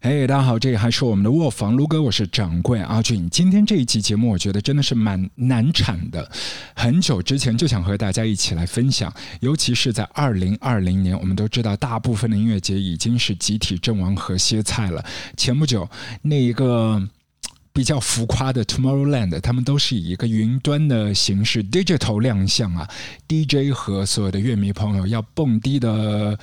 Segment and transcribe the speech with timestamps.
[0.00, 3.28] 嘿，大家好，这里还是我们的卧房，卢哥，我是掌柜阿俊。
[3.30, 6.30] 今天这一期节目，我觉得真的是蛮难产的。
[6.72, 15.04] 很久之前就想和大家一起来分享，尤其是在二零二零年，我们都知道大部分的音乐节已经是集体阵亡和歇菜了。
[15.36, 15.88] 前不久
[16.22, 17.02] 那一个
[17.78, 22.90] 比较浮夸的 Tomorrowland，他们都是以一个云端的形式 digital 亮相啊
[23.28, 26.36] ，DJ 和所有的乐迷朋友要蹦迪的。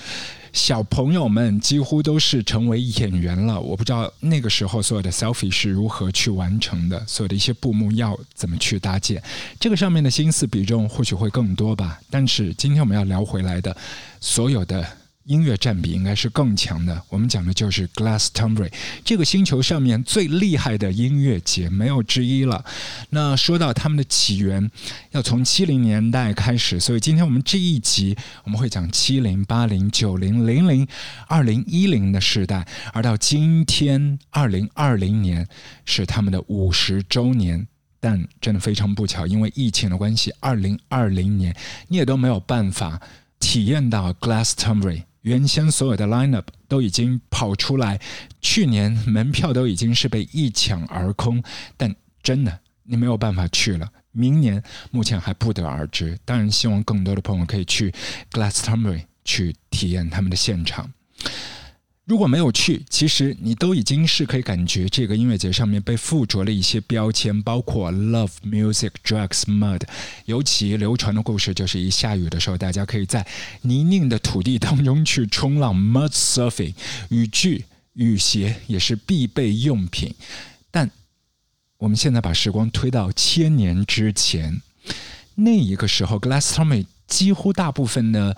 [0.54, 9.22] 小朋友们几乎都是成为演员了，我不知道那个时候所有的 selfie 是如何去完成的，所有的一些布幕要怎么去搭建，
[9.60, 12.00] 这个上面的心思比重或许会更多吧。
[12.10, 13.76] 但是今天我们要聊回来的，
[14.22, 14.88] 所有的。
[15.26, 17.02] 音乐占比应该是更强的。
[17.10, 18.72] 我们讲的就是 Glastonbury
[19.04, 22.64] 这个星球上面最厉害的音乐节，没有之一了。
[23.10, 24.70] 那说到他们的起源，
[25.12, 30.88] 要从七零年代开始，所以今天我们这一集我们会讲七零、八零、九零、零零、
[31.28, 35.48] 二零一零的时代，而到今天二零二零年
[35.86, 37.68] 是他们的五十周年。
[37.98, 41.56] 但真的非常不巧，因为疫情的关系，二零二零年
[41.88, 43.02] 你也都没有办法
[43.40, 45.06] 体验到 Glastonbury。
[45.26, 48.00] 原先所有的 lineup 都已经跑出来，
[48.42, 51.44] 去年门票都已经是被一抢而空，
[51.76, 53.92] 但真的你没有办法去了。
[54.12, 56.16] 明年目前还不得而知。
[56.26, 57.92] 当然，希望更多的朋友可以去
[58.32, 60.92] Glastonbury 去体验他们的现场。
[62.06, 69.82] 如果没有去，其实你都已经是可以感觉这个音乐节上面被附着了一些标签，包括 love music drugs mud。
[70.26, 73.26] 尤其流传的故事就是一下雨的时候，大家可以在
[73.64, 76.76] 泥泞的土地当中去冲浪 mud surfing。
[77.10, 80.14] 雨具、雨鞋也是必备用品。
[80.70, 80.92] 但
[81.80, 84.62] 我们现在把时光推到千年之前，
[85.34, 88.38] 那一个时候，Glastonbury 几乎大部分的。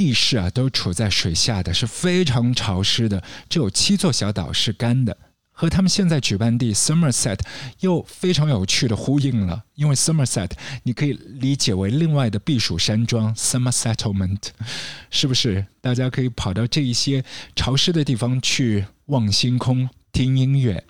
[0.00, 5.14] 地势啊，都处在水下的是非常潮湿的，只有七座小岛是干的，
[5.52, 7.38] 和他们现在举办地 Somerset
[7.80, 9.64] 又非常有趣的呼应了。
[9.74, 10.52] 因为 Somerset
[10.84, 14.38] 你可以理解为另外的避暑山庄 Summer Settlement，
[15.10, 15.66] 是不是？
[15.82, 17.22] 大家可以跑到这一些
[17.54, 20.82] 潮湿的地方去望星空、听音乐。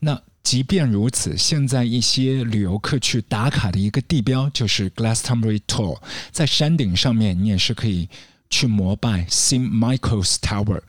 [0.00, 5.98] 那即便如此，现在一些旅游客去打卡的一个地标就是 Glastonbury Tor，
[6.30, 8.10] 在山顶上面，你也是可以。
[8.50, 10.82] 去膜拜 Saint Michael's Tower，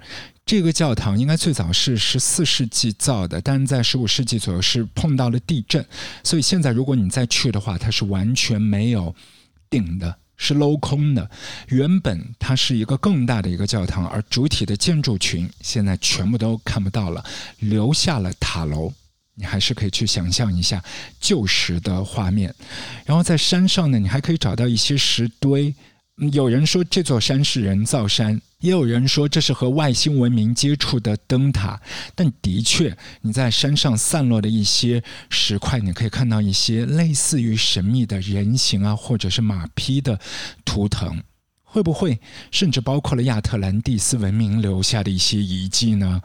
[0.45, 5.85] 这个教堂应该最早是十四世纪造的，但在十五世纪左右是碰到了地震，
[6.23, 9.15] 所以现在如果你再去的话，它是完全没有
[9.69, 11.29] 顶的，是镂空的。
[11.67, 17.23] 原本它是一个更大的一个教堂，而主体的建筑群现在全部都看不到了，
[17.59, 18.91] 留下了塔楼。
[19.35, 20.83] 你还是可以去想象一下
[21.19, 22.53] 旧时的画面。
[23.05, 25.73] 然后在山上呢，你还可以找到一些石堆。
[26.29, 31.81] 有人说这座山是人造山，也有人说这是和外星文明接触的灯塔。
[32.13, 40.19] 但的确，你在山上散落的一些石块，你可以看到一些类似于神秘的人形啊，或者是马匹的
[40.63, 41.23] 图腾。
[41.63, 42.19] 会不会
[42.51, 46.21] 甚至包括了亚特兰蒂斯文明留下的一些遗迹呢？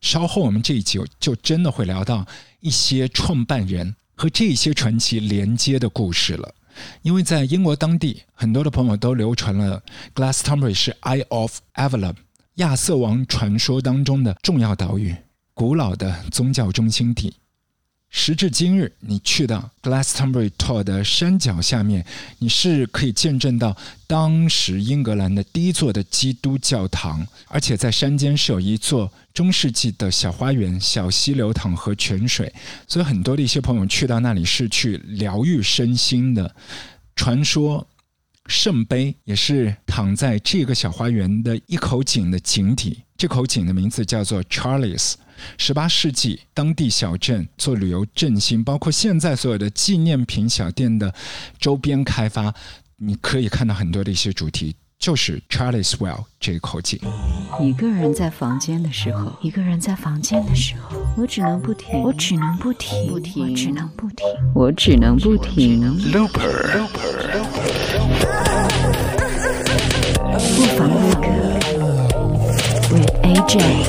[0.00, 2.24] 稍后我们这一集就真的会聊到
[2.60, 6.54] 一些创办人和这些传奇连接的故事了。
[7.02, 9.82] 因为在英国当地，很多的朋友都流传了
[10.14, 12.14] Glastonbury 是 Eye of Avalon
[12.56, 15.14] 亚瑟王传说当中的重要岛屿，
[15.54, 17.34] 古老的宗教中心地。
[18.16, 22.06] 时至今日，你去到 Glastonbury Tor 的山脚下面，
[22.38, 32.50] 你是可以见证到当时英格兰的第一座的基督教堂，而且在山间是有一座中世纪的小花园、小溪流淌和泉水，
[32.86, 36.54] 所以很多的一些朋友去到那里是去疗愈身心的。
[37.16, 37.84] 传说
[38.46, 45.14] 圣杯也是躺在这个小花园的一口井的井底，这口井的名字叫做 Charles。
[45.58, 51.12] 十八世纪，当地小镇做旅游振兴，包括现在所有的纪念品小店的
[51.58, 52.54] 周边开发，
[52.98, 56.98] 你可以看到很多的一些主题，就是 Charlie Swell 这一口井。
[57.60, 65.82] 一个人在房间的时候，一个人在房间的时候，我只能不停，我只能不停，不停，我只能不停，我只能不停。
[66.12, 66.86] Looper，
[70.56, 71.26] 不妨那个
[72.90, 73.84] ，with AJ。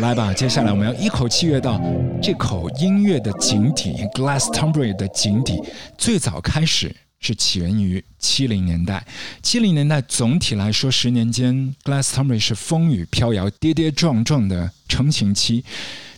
[0.00, 1.80] 来吧，接下来我们要一口气跃到
[2.20, 5.62] 这口音乐的井底，Glass Tombery 的井底。
[5.96, 6.94] 最早开始
[7.26, 9.06] 是起源于七零年代，
[9.42, 15.64] 七零年代总体来说，十年间 Glastonbury 是风雨飘摇、跌跌撞撞的成型期。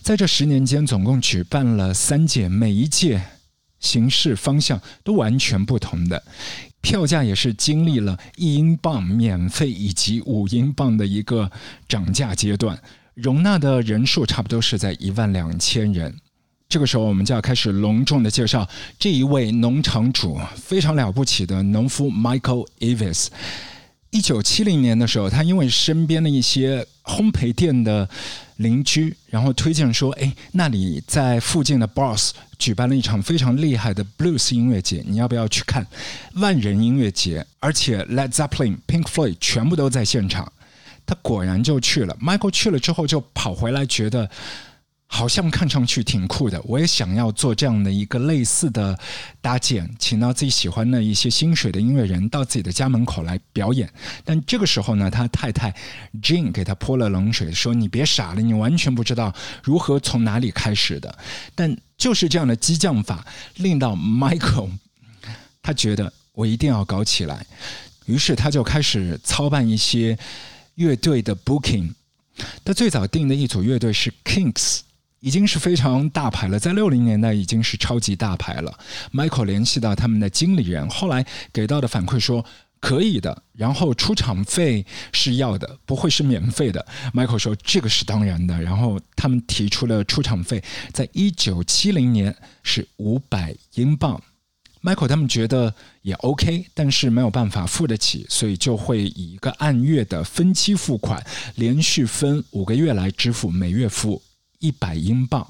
[0.01, 3.21] 在这十年间，总共举办了三届，每一届
[3.79, 6.21] 形式方向都完全不同的，
[6.81, 11.49] 票价也是经历了一英镑免费以及五英镑的一个
[11.87, 12.77] 涨价阶段。
[13.13, 16.17] 容纳的人数差不多是在一万两千人。
[16.69, 18.67] 这个时候，我们就要开始隆重的介绍
[18.99, 23.27] 这一位农场主，非常了不起的农夫 Michael Eves。
[24.09, 28.09] 一九七零年的时候，他因为身边的一些烘焙店的
[28.57, 35.87] 邻居，然后推荐说：“哎，那里在附近的 Boss 举办了一场非常厉害的 Blues 音乐节，你要不要去看？
[36.35, 40.51] 万人音乐节，而且 Led Zeppelin、Pink Floyd 全部都在现场。”
[41.05, 42.17] 他果然就去了。
[42.21, 44.29] Michael 去了之后，就跑回来觉得。
[45.09, 48.97] 好像看上去挺酷的，我也想要做这样的一个类似的
[49.41, 53.89] 搭建，请到自己喜欢的一些薪水的音乐人到自己的家门口来表演。
[54.25, 55.73] 但这个时候呢，他太太
[56.21, 59.33] Jane 给他泼了冷水，说：“你别傻了，你完全不知道
[59.63, 61.17] 如何从哪里开始的。”
[61.55, 63.25] 但就是这样的激将法，
[63.55, 64.71] 令到 Michael
[65.63, 67.45] 他觉得我一定要搞起来，
[68.05, 70.19] 于是他就开始操办一些
[70.75, 71.91] 乐队的 booking。
[72.63, 74.81] 他最早定的一组乐队是 Kings。
[75.19, 78.77] 已经是非常大牌了，在六零年代已经是超级大牌了。
[79.11, 82.45] Michael 联系到他们的经理人，后来给到的反馈说
[82.79, 86.85] 可以的，然后出场费是要的，不会是免费的。
[87.13, 94.21] Michael 说这个是当然的，然后他们提出了出场费，在一九七零年是五百英镑。
[94.83, 95.73] Michael 他们觉得
[96.03, 101.21] 也 OK，但是没有办法付得起，所以就会以一个按月的分期付款，
[101.55, 104.21] 连续分五个月来支付，每月付。
[104.59, 105.47] 一百英镑。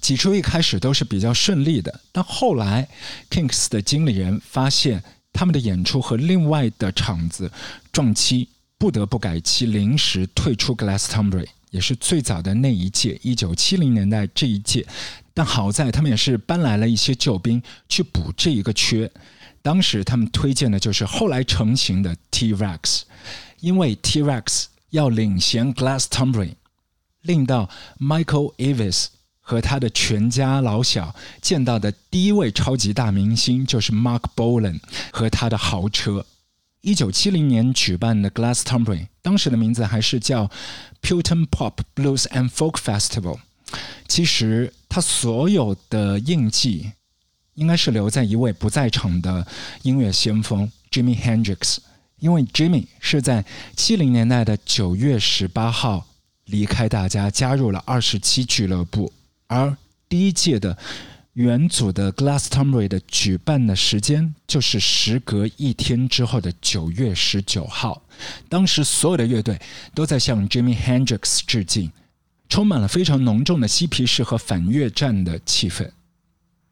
[0.00, 2.88] 起初一开始都是比较顺利的，但后来
[3.28, 7.50] Kings 的经理人发现他们的演出和另外的场子
[7.90, 8.48] 撞期，
[8.78, 14.86] 不得不改期，临时退出 Glastonbury，也是最早的那一届，一九七零年代这一届。
[15.34, 19.10] 但好在他们也是搬来了一些救兵去补这一个缺。
[19.60, 23.02] 当时他们推荐的就是后来成型的 T-Rex，
[23.60, 26.52] 因为 T-Rex 要领衔 Glastonbury。
[27.26, 27.68] 令到
[28.00, 29.06] Michael Eves
[29.40, 34.80] 和他的全家老小见到的第一位超级大明星就是 Mark Bolan
[35.12, 36.26] 和他的豪车。
[36.80, 40.50] 一九七零年举办的 Glastonbury，当时的名字还是叫
[41.02, 43.38] Pulton Pop Blues and Folk Festival。
[44.06, 46.92] 其实他所有的印记
[47.54, 49.46] 应该是留在一位不在场的
[49.82, 51.78] 音乐先锋 Jimmy Hendrix，
[52.20, 53.44] 因为 Jimmy 是在
[53.76, 56.06] 七零年代的九月十八号。
[56.46, 59.12] 离开大家，加入了二十七俱乐部。
[59.46, 59.76] 而
[60.08, 60.76] 第一届的
[61.34, 68.02] 元祖的 Glastonbury 的举办的时间，就是时隔一天之后的九月十九号。
[68.48, 69.60] 当时所有的乐队
[69.94, 71.92] 都在向 Jimmy Hendrix 致敬，
[72.48, 75.90] 充满了非常浓重的嬉皮士和反越战的气氛。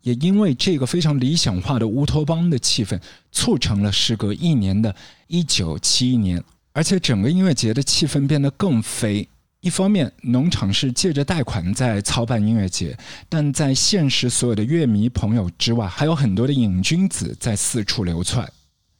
[0.03, 3.01] 也因为这个非常理想化的乌托邦的气氛，
[3.33, 4.95] 促成了时隔一年的
[5.27, 6.43] 一九七一年，
[6.73, 9.29] 而且整个音乐节的气氛变得更飞。
[9.65, 12.95] 一方面，农场是借着贷款在操办音乐节，
[13.31, 18.47] 但在现实所有的乐迷朋友之外，还有很多的瘾君子在四处流窜。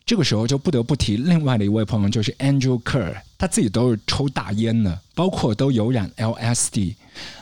[0.07, 6.95] 这个时候就不得不提另外的一位朋友，就是 Andrew Kerr，他自己都是抽大烟的，包括都有染 LSD。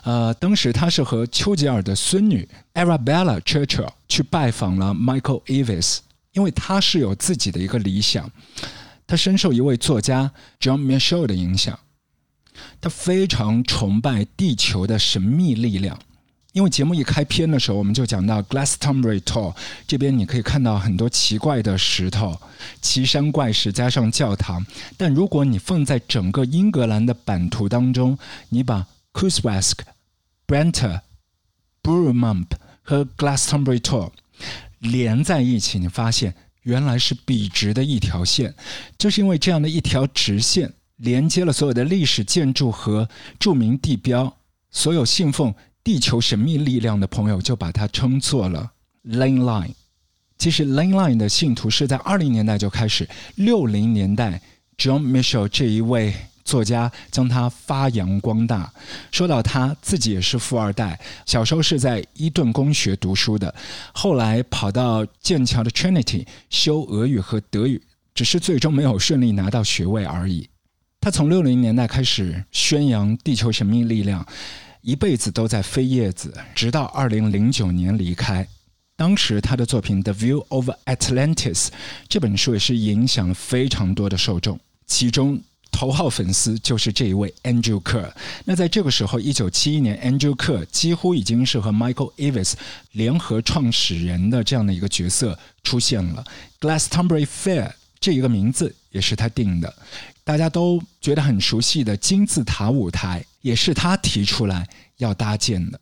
[0.02, 5.98] 呃，当时他是和丘吉尔的孙女 Arabella Churchill 去拜访了 Michael Eves，
[6.32, 8.28] 因为他是有自己的一个理想，
[9.06, 11.78] 他深受一位作家 John Mitchell 的影响。
[12.80, 15.99] 他非常崇拜地球的神秘力量，
[16.52, 19.54] 因为节目一开篇的时候，我们就讲到 Glastonbury Tor
[19.87, 22.40] 这边，你可以看到很多奇怪的石头、
[22.80, 24.64] 奇山怪石，加上教堂。
[24.97, 28.18] 但如果你放在整个英格兰的版图当中，
[28.50, 29.85] 你把 c u s w e s k
[30.47, 31.00] Brent、
[31.80, 34.11] b u r m u m p 和 Glastonbury Tor
[34.78, 38.54] 连在一起，你发现原来是笔直的一条线，
[38.99, 40.75] 就是因为这样的一条直线。
[41.02, 44.32] 连接了所有的历史建筑和著名地标，
[44.71, 48.71] 所有信奉地球神秘力量的朋友就把它称作了
[49.04, 49.75] Lane Line。
[50.38, 54.40] 其实 Lane Line 的信徒是在二零年代就开始，六零年代
[54.78, 58.73] John Mitchell 这一位作家将它发扬光大。
[59.11, 63.52] 说到他自己也是富二代，小时候是在伊顿公学读书的，
[63.92, 67.82] 后来跑到剑桥的 Trinity 修俄语和德语，
[68.14, 70.49] 只是最终没有顺利拿到学位而已。
[71.02, 74.25] 他从六零年代开始宣扬地球神秘力量，
[74.82, 78.47] 一辈子都在飞叶子，直到二零零九年离开。
[78.94, 81.66] 当时他的作品《The View of Atlantis》
[82.09, 85.40] 这本书也是影响了非常多的受众，其中
[85.73, 88.12] 头号粉丝就是这一位 Andrew Kerr。
[88.44, 92.52] 那在这个时候，一九七一年，Andrew Kerr 几乎已经是和 Michael Eves
[92.92, 96.25] 联合创始人的这样的一个角色出现了。
[96.61, 99.75] Glastonbury Fair 这一个名字也是他定的。
[100.25, 105.81] 大家都觉得很熟悉的金字塔舞台，也是他提出来要搭建的。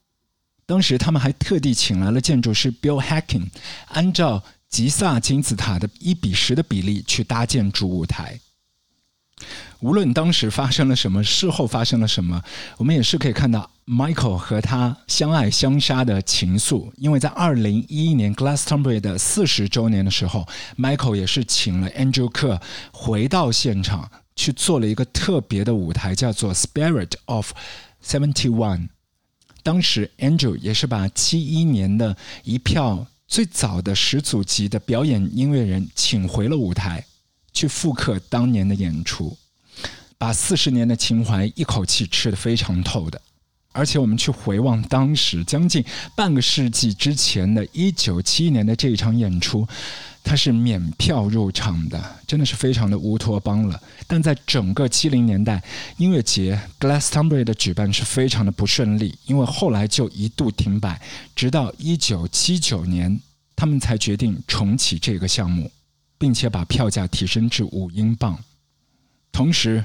[0.67, 3.49] 当时他们还特地请来了建筑师 Bill Hacking，
[3.89, 8.39] 按照吉萨金字塔的一比十的比例去搭建主舞台。
[9.81, 12.43] 无论当时发生了什么，事后发生了什么，
[12.77, 16.93] 我们也是可以看到 Michael 和他相爱相杀的情愫。
[16.97, 20.47] 因为在二零一一年 Glastonbury 的四十周年的时候
[20.79, 22.61] ，Michael 也是请了 Andrew Kerr
[22.93, 27.53] 回到现场去做了一个特别的舞台，叫做 Spirit of
[28.03, 28.89] Seventy One。
[29.63, 37.05] 当时，Andrew 也是把七一年的一票最早的始祖级的表演音乐人请回了舞台，
[37.53, 39.37] 去复刻当年的演出，
[40.17, 43.21] 把四十年的情怀一口气吃得非常透的。
[43.73, 45.85] 而且，我们去回望当时将近
[46.17, 49.69] 半个世纪之前的一九七一年的这一场演出。
[50.23, 53.81] 它是免票入场的，真的是非常的乌托邦了。
[54.07, 55.62] 但在整个七零年代，
[55.97, 61.00] 音乐节 Glastonbury 的举办是非常的不顺利，因为后来就一度停摆，
[61.35, 63.21] 直到一九七九年，
[63.57, 65.71] 他们才决定重启这个项目，
[66.19, 68.39] 并且把票价提升至五英镑。
[69.33, 69.85] 同时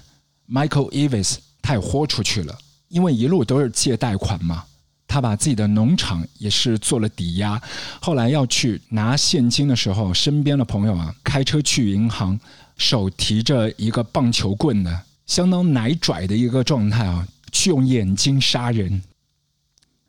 [0.49, 2.57] ，Michael Evans 他也豁出去了，
[2.89, 4.65] 因为一路都是借贷款嘛。
[5.07, 7.61] 他把自己的农场也是做了抵押，
[8.01, 12.39] 后来要去拿现金的时候，身边的朋友啊开车去银行，
[12.77, 19.01] 手提着一个棒球棍的，相当奶拽的一个状态啊，去用眼睛杀人。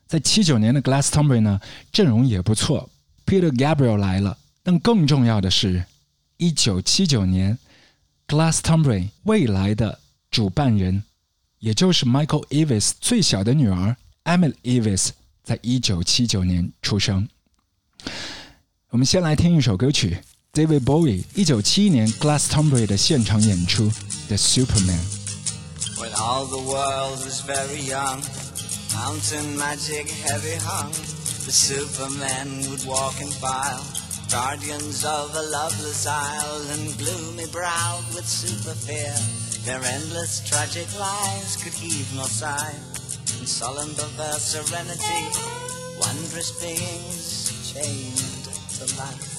[0.07, 1.61] 在七九年的 Glastonbury 呢，
[1.93, 2.89] 阵容也不错
[3.27, 5.85] ，Peter Gabriel 来了，但更重要的是，
[6.37, 7.59] 一九七九年
[8.29, 9.99] Glastonbury 未来的
[10.31, 11.03] 主办人，
[11.59, 13.97] 也就是 Michael Eves 最小的女儿。
[14.26, 15.10] Emily Eves
[15.44, 17.28] 在一九七九年出生。
[18.90, 20.22] 我们先来听一首歌曲，
[20.54, 23.90] David Bowie 一九七一年 Glastonbury 的现场演出《
[24.28, 28.22] The Superman》。When all the world was very young,
[28.94, 30.92] mountain magic heavy hung,
[31.46, 33.82] the Superman would walk in file,
[34.30, 39.14] guardians of a loveless isle, and gloomy browed with super fear,
[39.66, 42.76] their endless tragic lives could heave no sigh
[43.47, 45.23] solemn perverse serenity,
[46.01, 49.37] wondrous beings chained to life.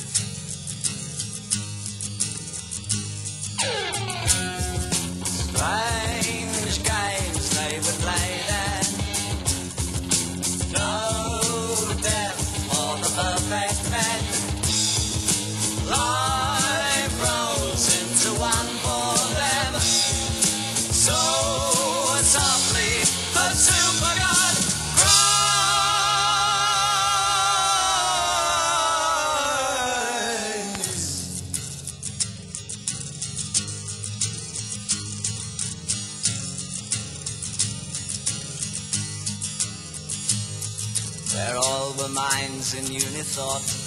[42.09, 43.85] Minds in unithought.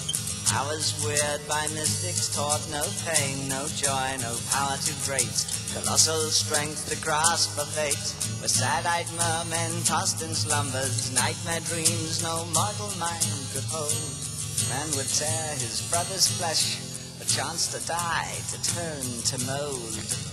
[0.53, 5.31] I was weird by mystics taught no pain, no joy, no power to great,
[5.73, 8.15] colossal strength to grasp a fate.
[8.43, 13.95] With sad-eyed mermen tossed in slumbers, nightmare dreams no mortal mind could hold.
[14.69, 16.79] Man would tear his brother's flesh,
[17.21, 20.29] a chance to die, to turn to mold.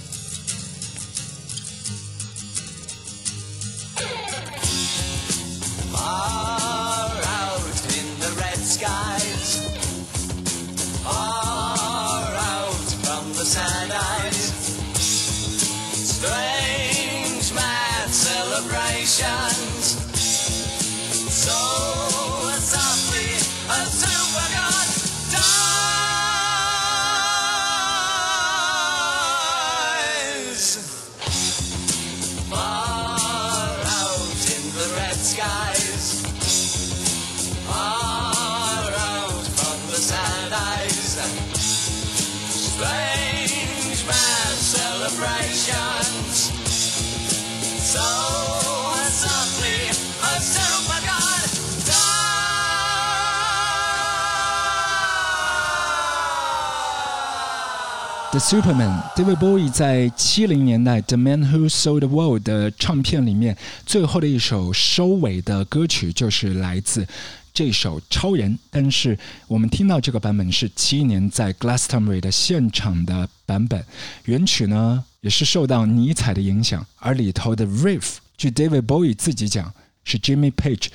[58.39, 67.07] Superman David Bowie 在七零年代《The Man Who Sold the World》的唱片里面，最后的一首收尾的歌曲就是来自
[67.53, 68.53] 这首《超人》。
[68.69, 69.17] 但是
[69.47, 73.83] 我们听到这个版本是七一年在 Glastonbury 的现场的版本，
[74.25, 80.87] 原曲呢也是受到尼采的影响，而里头的 Riff，据 David Bowie 自己讲，是 Jimmy Page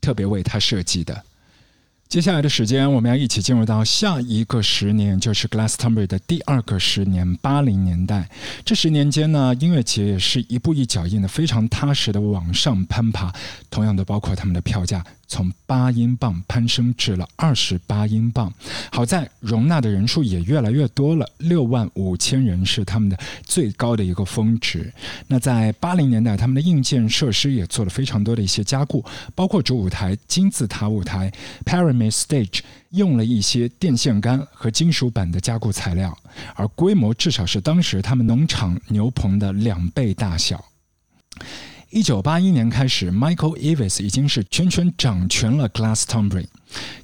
[0.00, 1.24] 特别为他设计的。
[2.08, 8.26] 接下来的时间，我们要一起进入到下一个十年，就是 Glastonbury 的第二个十年——八零年代。
[8.64, 13.30] 这十年间呢，音乐节也是一步一脚印的，非常踏实的往上攀爬。
[13.68, 15.04] 同样的，包括他们的票价。
[15.28, 18.52] 从八英镑攀升至了二十八英镑，
[18.90, 24.92] 好在容纳的人数也越来越多了，六万五千人是他们的最高的一个峰值。
[25.26, 29.04] 那在八零年代，他们的硬件设施也做了非常多的一些加固，
[29.34, 31.30] 包括主舞台金字塔舞台
[31.64, 36.16] （Pyramid Stage） 用了一些电线杆和金属板的加固材料，
[36.54, 40.64] 而规模至少是当时他们农场牛棚的两倍大小。
[41.90, 46.46] 一九八一年开始，Michael Eves 已经是全权掌权了 Glastonbury。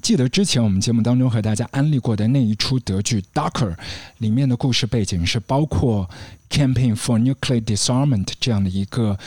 [0.03, 3.75] 记得之前我们节目当中和大家安利过的那一出德剧《Darker》
[4.19, 6.11] 里面的故事背景是包括
[6.51, 9.19] Campaign for Nuclear Disarmament 这样的一个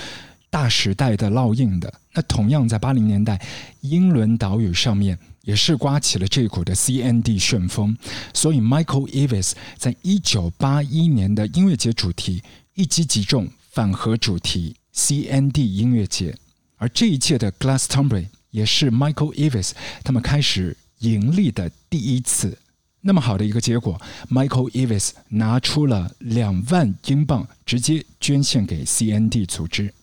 [0.51, 1.91] 大时代的烙印的。
[2.13, 3.41] 那同样在八零年代，
[3.81, 7.97] 英伦岛屿上面也是刮起了这股的 CND 旋风。
[8.31, 12.43] 所以 Michael Eves 在一九八一年的音乐节主题
[12.75, 14.75] 一击即中，反核主题。
[14.97, 16.35] CND 音乐节，
[16.77, 19.71] 而这一届的 Glastonbury 也是 Michael Eves
[20.03, 22.57] 他们开始盈利的第一次。
[23.01, 24.01] 那么好的一个结果
[24.31, 29.93] ，Michael Eves 拿出了两万英镑，直接捐献给 CND 组织。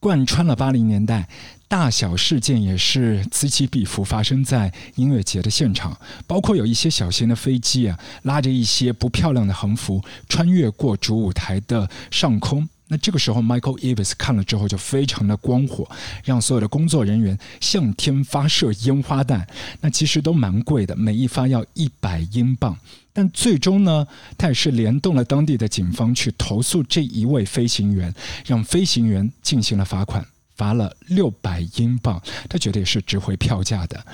[0.00, 1.28] 贯穿了八零年代，
[1.68, 12.68] 大小事件也是此起彼伏发生在音乐节的现场，包括有一些小型的飞机啊，拉着一些不漂亮的横幅，穿越过主舞台的上空。
[12.92, 15.88] 那这个时候，Michael Eves 看了之后就非常的光火，
[16.24, 19.46] 让所有的工作人员向天发射烟花弹。
[19.80, 22.76] 那其实都蛮贵的，每一发要一百英镑。
[23.12, 24.04] 但最终呢，
[24.36, 28.12] 他也是联动了当地的警方去投诉这一位飞行员，
[28.44, 32.20] 让飞行员进行了罚款，罚了六百英镑。
[32.48, 34.04] 他觉得也是值回票价的。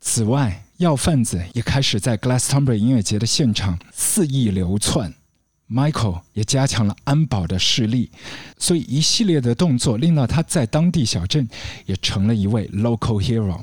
[0.00, 5.12] 此外，药贩子也开始在 Glastonbury 音乐节的现场肆意流窜。
[5.70, 8.10] Michael 也加强了安保的势力，
[8.58, 11.48] 所以一系列的动作令到他在当地小镇
[11.86, 13.60] 也成了一位 local hero。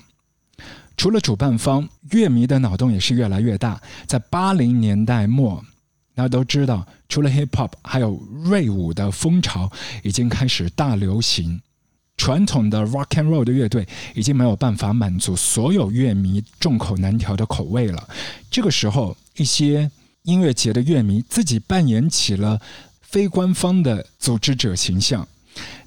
[0.98, 3.82] 除了主办方，乐迷的脑洞也是越来越大。
[4.06, 5.63] 在八零年代末，
[6.13, 9.70] 大家都知道，除了 hip hop，还有瑞舞的风潮
[10.04, 11.62] 已经开始大流行。
[12.18, 18.08] 传统的 rock and roll 的乐队已经没有办法满足所有乐迷众口难调的口味了。
[18.50, 19.91] 这个时候，一些
[20.26, 22.60] 音乐节的乐迷自己扮演起了
[23.02, 25.28] 非官方的组织者形象，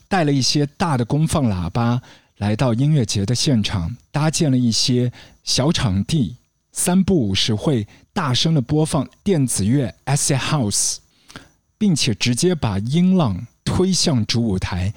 [0.08, 2.00] 带了一些大的功放喇叭
[2.38, 6.36] 来到音乐节的现场，搭建了一些小场地，
[6.72, 10.96] 三不五时会大声的播放电子乐 acid house，
[11.76, 14.94] 并且直接把音浪推向主舞台，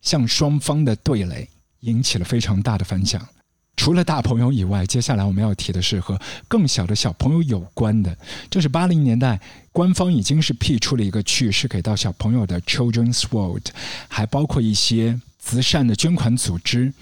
[0.00, 1.48] 向双方的对垒，
[1.80, 3.28] 引起了非常大的反响。
[3.78, 8.14] 除了大朋友以外，接下来我们要提的是和更小的小朋友有关的。
[8.50, 13.68] 就是八零年代，官方已经是辟出了一个区，是给到小朋友的 Children's World，
[14.08, 16.92] 还包括一些慈善的捐款组织。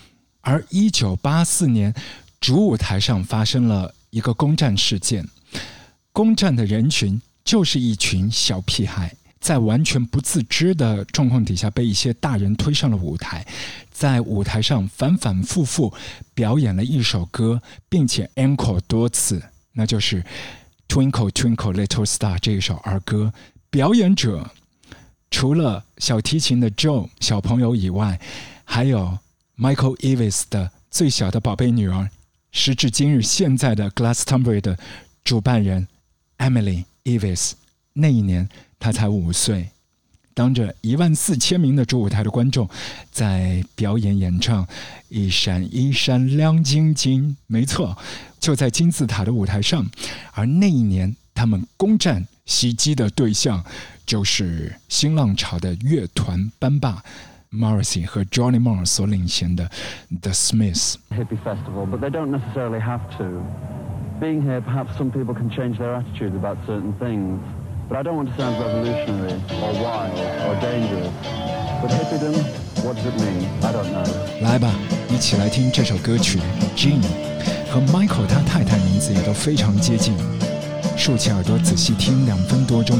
[0.43, 1.95] 而一九八四年，
[2.43, 5.27] 主舞台上发生了一个攻占事件，
[6.13, 9.17] 攻占的人群就是一群小屁孩。
[9.41, 13.47] 在完全不自知的状况底下，被一些大人推上了舞台，
[13.91, 15.93] 在舞台上反反复复
[16.35, 20.23] 表演了一首歌，并且 encore 多次，那就是
[20.89, 23.33] 《Twinkle Twinkle Little Star》这一首儿歌。
[23.71, 24.51] 表演者
[25.31, 28.19] 除了小提琴的 Joe 小朋友以外，
[28.65, 29.19] 还有
[29.59, 32.09] Michael Eves 的最小的宝贝女儿，
[32.53, 34.79] 时至今日现在的 Glastonbury 的
[35.23, 35.87] 主办人
[36.39, 37.53] Emily Eves。
[37.97, 38.49] 那一年。
[38.79, 39.71] 他才五岁，
[40.35, 42.69] 当着一万四千名的主舞台的观众，
[43.11, 44.65] 在表演演唱
[45.09, 47.31] 《一闪一闪亮晶晶》。
[47.47, 47.97] 没错，
[48.39, 49.85] 就在金字塔的舞台上。
[50.35, 53.65] 而那一年，他们攻占袭击的对象
[54.05, 57.03] 就是新浪潮的乐团班霸
[57.51, 59.71] Morrissey 和 Johnny Marr 所领衔的
[60.21, 60.97] The Smiths。
[61.11, 63.43] Hippie festival, but they don't necessarily have to.
[64.21, 67.41] Being here, perhaps some people can change their attitude about certain things.
[67.89, 71.09] But I don't want to sound revolutionary or wild or dangerous.
[71.81, 72.35] But hippiedom,
[72.85, 73.47] what does it mean?
[73.63, 74.05] I don't know.
[74.43, 74.75] 来吧，
[75.09, 76.41] 一起来听这首歌曲
[76.77, 77.01] 《Jean》，
[77.71, 80.15] 和 Michael 他太太名字也都非常接近。
[80.97, 82.99] 竖起耳朵仔细听两分多钟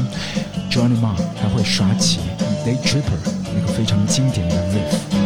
[0.71, 2.19] ，Johnny Marr 还会耍起
[2.65, 3.01] 《Day Tripper》
[3.53, 5.16] 那个非常经典的 riff。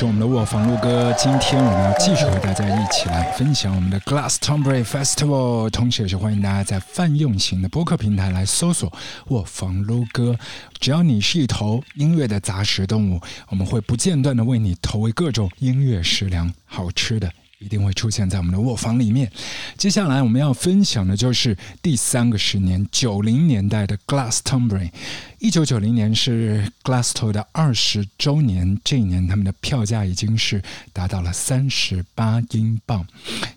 [0.00, 1.14] 是我们的卧房录歌。
[1.18, 8.90] 今天我们要继续和大家一起来分享我们的 Glass Tombry Festival，同时也是欢迎大家在泛用型的播客平台来搜索
[9.26, 10.38] 卧房录歌。
[10.78, 17.30] 只要你是一头音乐的杂食动物，我们会不间断的为你投喂各种音乐食粮，好吃的。
[17.60, 19.30] 一定会出现在我们的卧房里面。
[19.76, 24.90] 接下来我们要分享的就是第三个十年，九零年代的 Glastonbury。
[25.38, 30.62] 一九九零年是 Glasto 的二十周年，这一年他们的票价已经是
[30.94, 33.06] 达到了三十八英镑。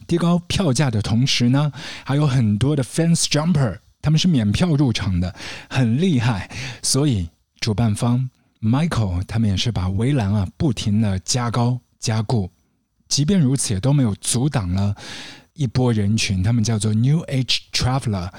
[0.05, 1.71] 提高票价的同时呢，
[2.03, 5.33] 还有很多的 fans jumper，他们是免票入场的，
[5.69, 6.51] 很厉害。
[6.81, 7.29] 所以
[7.61, 8.29] 主办方
[8.61, 12.51] Michael 他们也是把围栏啊不停的加高加固。
[13.13, 14.95] 即便如此，也都没有阻挡了
[15.53, 16.41] 一波人群。
[16.41, 18.31] 他们叫做 New Age Traveler，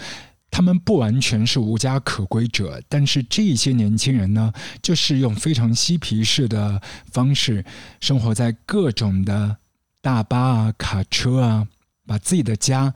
[0.50, 6.82] 他们不完全是无家可归者，但是这些年轻人呢，就是用非常嬉皮士的
[7.12, 7.64] 方式
[8.00, 9.58] 生活在各种的
[10.00, 11.68] 大巴啊、卡车啊，
[12.04, 12.92] 把自己的家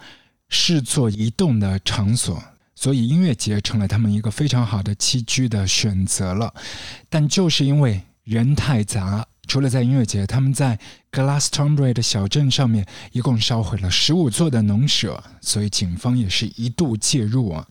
[0.48, 2.42] 视作移动的场所，
[2.74, 6.52] 所以音乐节成了他们一个非常好的栖居的选择了。
[7.08, 9.27] 但就是因为人太杂。
[9.48, 10.78] 除了在音乐节，他们在
[11.10, 17.66] Glastonbury 的小镇上面一共烧毁了十五座的农舍，所以警方也是一度介入啊。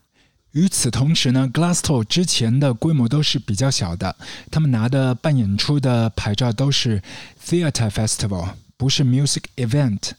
[0.54, 4.16] 与此同时呢，Glastonbury 之前的规模都是比较小的，
[4.50, 7.02] 他们拿的办演出的牌照都是
[7.46, 10.12] Theatre Festival，不是 Music Event。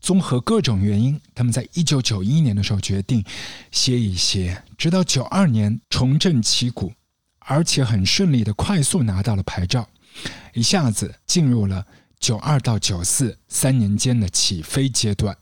[0.00, 3.22] 综合各种原因，他们在一九九一年的时候决定
[3.70, 6.94] 歇一歇，直到九二年重振旗鼓，
[7.40, 9.86] 而且很顺利的快速拿到了牌照。
[10.54, 11.86] 一下子进入了
[12.18, 15.36] 九二到九四三年间的起飞阶段。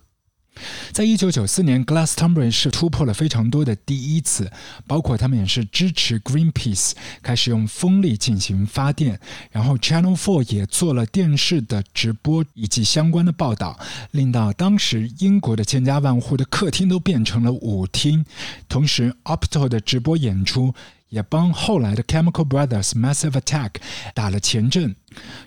[0.90, 4.50] 在一九九四年，Glastonbury 是突破了非常多的第一次，
[4.88, 9.20] 包括他们也是支持 Greenpeace 开始用风力进行发电，
[9.52, 13.78] 然后 Channel Four 也做了电视的直播以及相关的报道，
[14.10, 18.26] 令到当时英国的千家万户的客厅都变成了舞厅。
[18.68, 20.74] 同时，Opto 的直播演出。
[21.08, 23.74] 也帮后来的 Chemical Brothers Massive Attack
[24.14, 24.94] 打了前阵，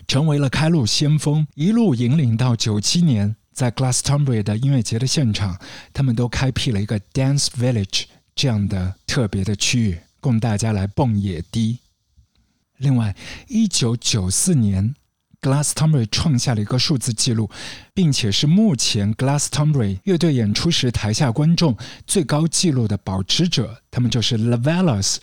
[0.06, 5.58] 成为了开路先锋，一路引领到九七年，在 Glastonbury 的音乐节的现场，
[5.92, 11.78] 他们都开辟了一个 Dance Village 这样的特别的区域，供大家来蹦野迪。
[12.78, 13.14] 另外，
[13.48, 14.94] 一九九四年。
[15.42, 17.50] Glastonbury 创下了一个数字记录，
[17.92, 23.82] 并且是目前 Glastonbury 乐队演出时台下观众最高纪录的保持者。
[23.90, 25.16] 他们就是 Lavellas。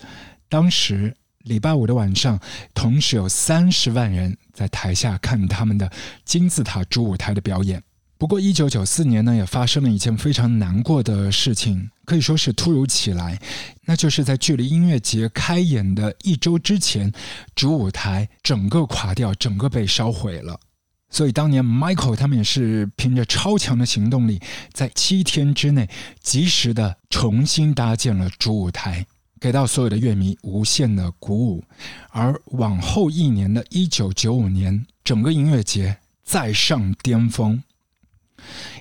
[0.50, 2.38] 当时礼拜五的晚上，
[2.74, 5.90] 同时有三十万人在台下看他们的
[6.24, 7.82] 金字塔主舞台的表演。
[8.18, 13.40] 不过，一九九四年呢，也发生了一件非常难过的事情，可以说是突如其来。
[13.86, 17.10] 那就是在距离音乐节开演的一周之前，
[17.54, 20.60] 主舞台整个垮掉，整个被烧毁了。
[21.08, 24.38] 所以，当年 Michael 他们也是凭着超强的行动力，
[24.72, 25.88] 在七天之内
[26.20, 29.06] 及时的重新搭建了主舞台，
[29.40, 31.64] 给到所有的乐迷无限的鼓舞。
[32.10, 37.62] 而往后一年的一九九五年，整个音乐节再上巅峰。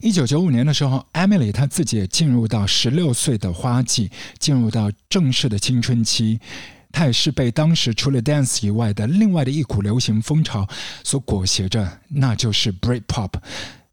[0.02, 6.40] 一九九五年的时候，Emily 她自己也进入到十六岁的花季，进入到正式的青春期。
[6.92, 10.68] 她也是被当时除了 dance 以外的另外的一股流行风潮
[11.04, 13.32] 所裹挟着，那就是 Britpop。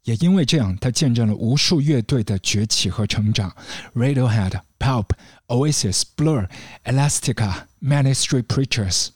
[0.03, 3.53] 也因为这样，她见证了无数乐队的崛起和成长
[3.93, 5.09] ：Radiohead、Pulp、
[5.47, 6.47] Oasis、Blur、
[6.85, 9.09] Elastica、Manic Street Preachers，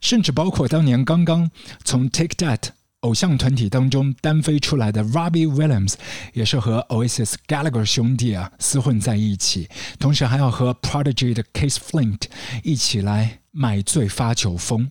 [0.00, 1.52] 甚至包括当年刚刚
[1.84, 2.70] 从 Take That。
[3.00, 5.92] 偶像团体当中单飞出来的 Robbie Williams
[6.32, 9.68] 也是和 Oasis Gallagher 兄弟啊厮混在一起，
[10.00, 12.22] 同时还要和 Prodigy 的 Case Flint
[12.62, 14.90] 一起来买醉发酒疯。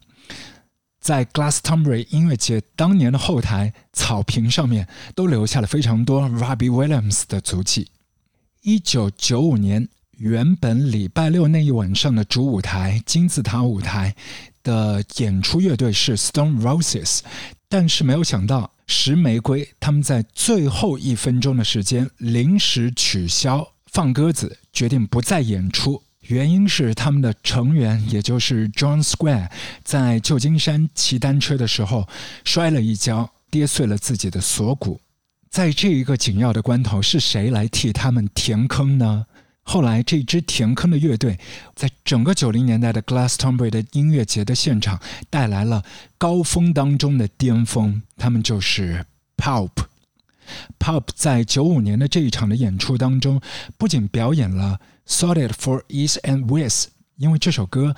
[1.01, 7.89] 在 Glastonbury 音乐节当年的后台草坪上面，都留下了非常多 Robbie Williams 的足迹。
[8.61, 14.15] 一九九五年，原本礼拜六那一晚上的主舞台金字塔舞台
[14.63, 17.19] 的演出乐队是 Stone Roses。
[17.67, 26.03] 但是没有想到，石玫瑰他们在最后一分钟的时间临时取消放鸽子，决定不再演出。
[26.27, 29.49] 原因是他们的成员，也就是 John Square，
[29.83, 32.07] 在旧金山骑单车的时候
[32.45, 35.01] 摔了一跤，跌碎了自己的锁骨。
[35.49, 39.25] 在这一个紧要的关头，是谁来替他们填坑呢？
[39.63, 41.39] 后来，这支填坑的乐队，
[41.73, 44.99] 在整个九零年代的 Glastonbury 的音乐节的现场
[45.29, 45.83] 带来了
[46.17, 48.01] 高峰当中的巅峰。
[48.17, 49.05] 他们就是
[49.37, 49.71] Pulp。
[50.77, 53.41] Pulp 在九五年的这一场的演出当中，
[53.77, 54.79] 不仅表演了
[55.11, 57.95] 《Sorted for East and West》，因为这首歌。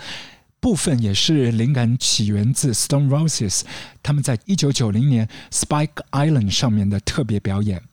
[0.62, 3.62] 部分也是灵感起源自 Stone Roses，
[4.02, 7.84] 他们在一九九零年 Spike Island 上面的特别表演。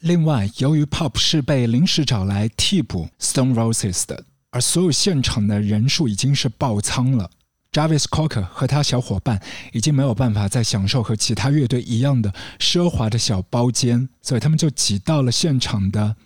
[0.00, 7.30] 另外，由于 Pop 是被临时找来替补 Stone Roses 的，而所有现场的人数已经是爆仓了。
[7.70, 9.40] Jarvis Cocker 和他小伙伴
[9.72, 16.16] 已经没有办法再享受和其他乐队一样的奢华的小包间，所以他们就挤到了现场的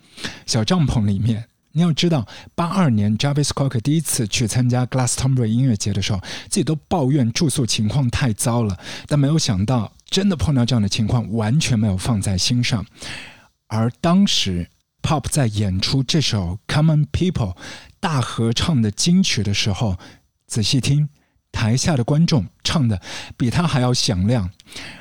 [0.45, 1.45] 小帐篷里面。
[1.73, 12.85] 你要知道，八二年 Jarvis Cocker 第一次去参加 Glastonbury 音乐节的时候，自己都抱怨住宿情况太糟了，但没有想到真的碰到这样的情况，完全没有放在心上。
[13.75, 14.69] 而当时
[15.01, 17.55] Pop 在演出这首 Common People
[17.99, 19.97] 大合唱的金曲的时候，
[20.47, 21.09] 仔细听。
[21.51, 23.01] 台下的观众唱的
[23.37, 24.49] 比他还要响亮，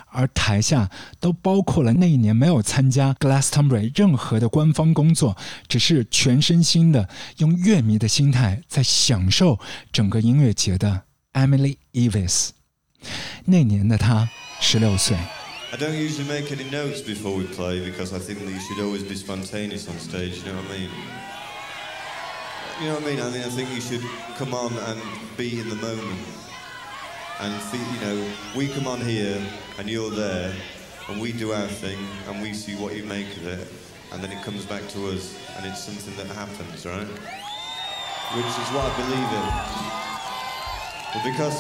[0.07, 7.09] 而台下都包括了那一年没有参加 Glastonbury 任何的官方工作，只是全身心的
[7.39, 9.59] 用乐迷的心态在享受
[9.91, 12.51] 整个音乐节的 Emily Evis。
[13.47, 15.19] 那年的她十六岁。
[15.75, 19.03] I don't usually make any notes before we play because I think that you should always
[19.03, 20.39] be spontaneous on stage.
[20.39, 20.91] You know what I mean?
[22.81, 23.21] You know what I mean?
[23.21, 25.03] I mean, I think you should come on and
[25.37, 26.21] be in the moment.
[27.41, 29.37] And you know, we come on here
[29.77, 30.55] and you're there,
[31.09, 33.67] and we do our thing, and we see what you make of it,
[34.13, 37.09] and then it comes back to us, and it's something that happens, right?
[38.37, 39.49] Which is what I believe in.
[41.15, 41.59] But because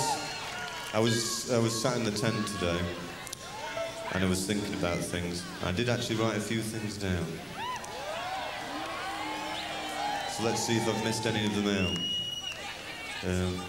[0.95, 2.79] I was I was sat in the tent today,
[4.15, 7.27] and I was thinking about things, I did actually write a few things down.
[10.31, 11.99] So let's see if I've missed any of them out.
[13.29, 13.61] Um,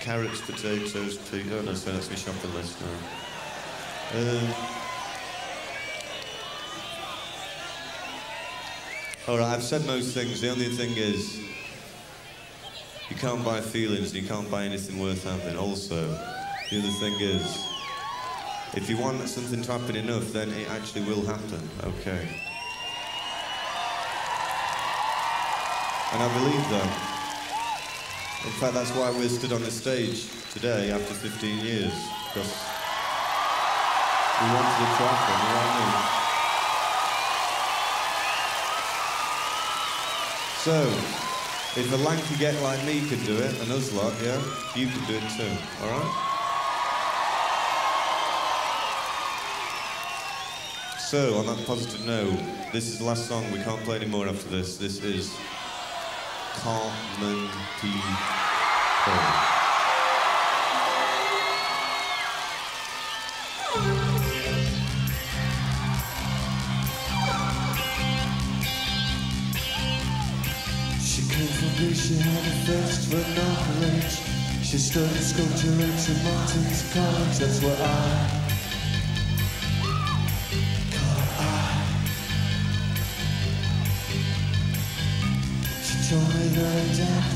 [0.00, 1.42] carrots, potatoes, pea.
[1.52, 4.18] Oh no, so that's my shopping list now.
[4.20, 4.54] Um,
[9.26, 10.40] all right, I've said most things.
[10.40, 11.40] The only thing is,
[13.10, 14.14] you can't buy feelings.
[14.14, 15.56] You can't buy anything worth having.
[15.56, 16.06] Also,
[16.70, 17.75] the other thing is,
[18.76, 21.60] if you want something to happen enough, then it actually will happen.
[21.82, 22.28] Okay.
[26.12, 26.88] And I believe that.
[28.44, 31.92] In fact, that's why we're stood on the stage today after 15 years,
[32.28, 32.52] because
[34.40, 35.96] we wanted it to happen, you know I mean?
[40.62, 40.76] So,
[41.80, 44.40] if a lanky get like me can do it, and us lot, yeah,
[44.74, 46.35] you can do it too, alright?
[51.06, 52.36] So, on that positive note,
[52.72, 53.48] this is the last song.
[53.52, 54.76] We can't play any more after this.
[54.76, 55.30] This is
[71.30, 74.14] came from Greece, she had a thirst for knowledge.
[74.64, 76.24] She studied sculpture at St.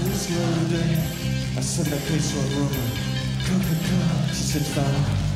[0.09, 0.97] was loading.
[1.57, 2.91] I said that place for a woman.
[3.45, 5.31] Coca-Cola, she said fine.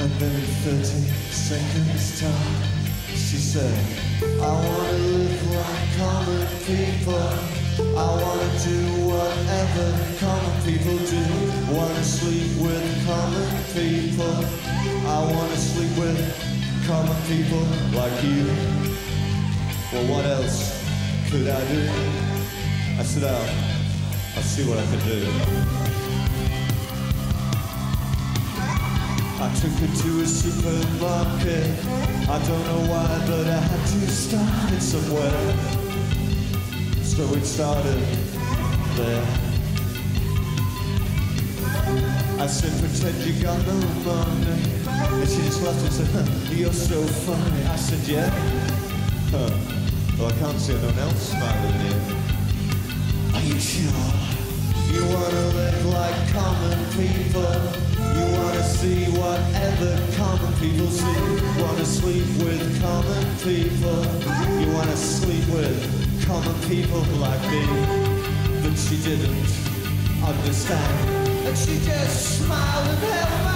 [0.00, 0.84] And then in 30
[1.30, 2.62] seconds time,
[3.08, 3.74] she said,
[4.22, 7.28] I wanna live like common people.
[7.96, 8.78] I wanna do
[9.10, 9.86] whatever
[10.20, 11.24] common people do.
[11.74, 14.34] Wanna sleep with common people.
[15.06, 16.18] I wanna sleep with
[16.86, 17.64] common people
[17.98, 18.46] like you.
[19.92, 20.73] Well, what else
[21.34, 21.80] could I do?
[22.96, 25.18] I said, I'll, I'll see what I can do.
[29.42, 31.66] I took her to a supermarket.
[32.30, 35.42] I don't know why, but I had to start it somewhere.
[37.02, 37.98] So it started
[38.94, 39.26] there.
[42.38, 43.74] I said, pretend you got no
[44.06, 44.62] money.
[45.18, 47.64] And she just laughed and said, huh, you're so funny.
[47.66, 48.30] I said, yeah.
[49.32, 49.83] Huh.
[50.18, 52.00] Well, I can't see anyone else smiling here.
[53.34, 53.90] Are you sure?
[54.92, 57.50] You wanna live like common people.
[58.14, 61.60] You wanna see whatever common people see.
[61.60, 64.04] Wanna sleep with common people.
[64.60, 67.66] You wanna sleep with common people like me.
[68.62, 69.50] But she didn't
[70.22, 71.10] understand.
[71.44, 73.53] And she just smiled and held my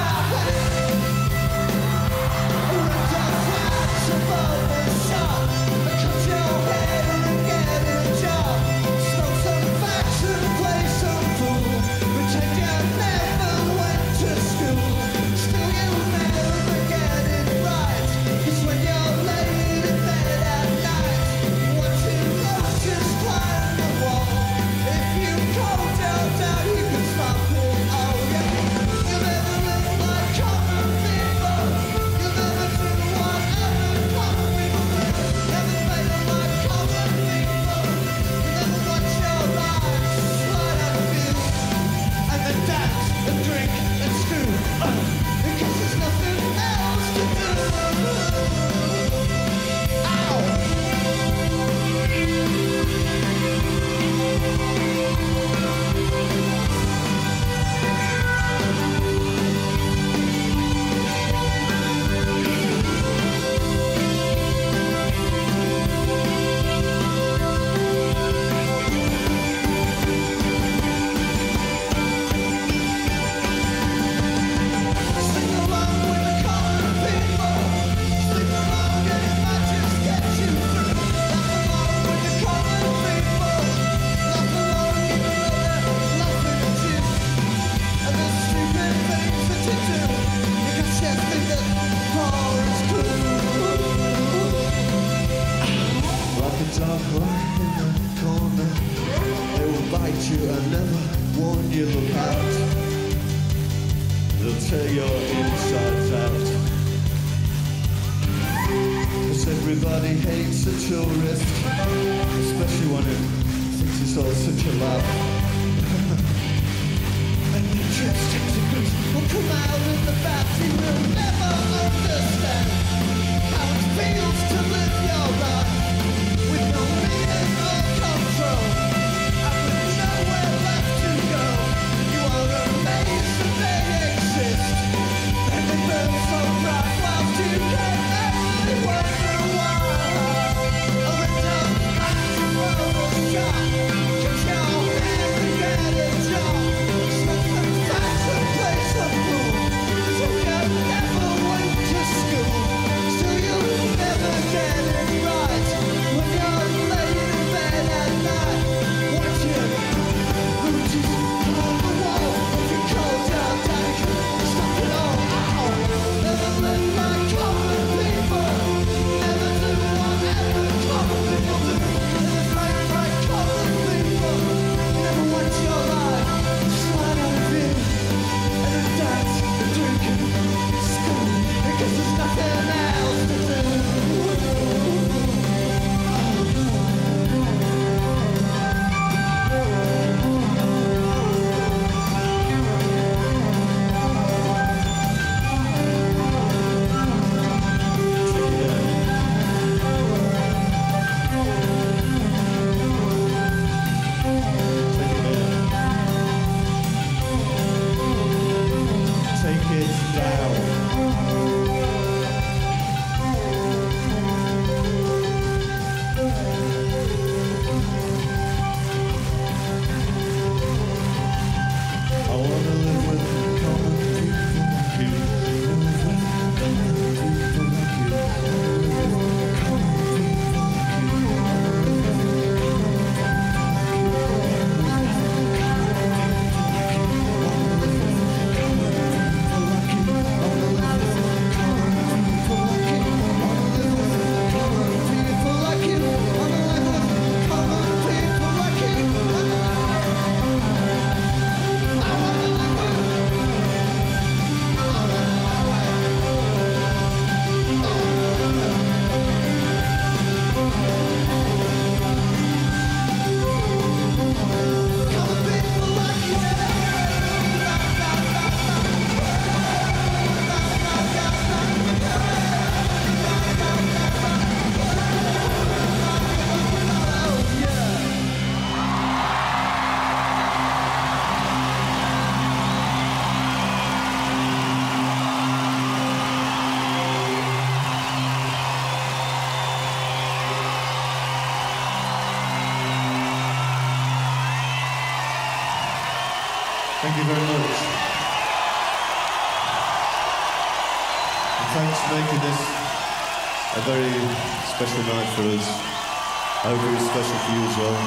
[306.78, 307.98] I hope it was special for you as well.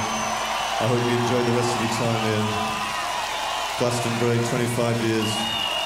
[0.78, 2.44] I hope you enjoy the rest of your time here.
[3.78, 5.30] Glastonbury, 25 years.